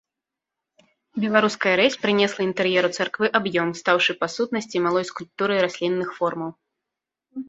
Беларуская 1.25 1.73
рэзь 1.81 1.97
прынесла 2.05 2.41
інтэр'еру 2.49 2.89
царквы 3.03 3.25
аб'ём, 3.39 3.69
стаўшы, 3.81 4.15
па 4.21 4.27
сутнасці, 4.37 4.81
малой 4.87 5.03
скульптурай 5.11 5.59
раслінных 5.67 6.09
формаў. 6.19 6.51